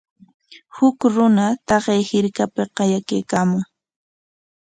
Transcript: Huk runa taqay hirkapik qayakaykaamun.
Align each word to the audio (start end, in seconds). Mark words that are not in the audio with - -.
Huk 0.75 0.97
runa 1.15 1.45
taqay 1.67 2.01
hirkapik 2.09 2.69
qayakaykaamun. 2.77 3.63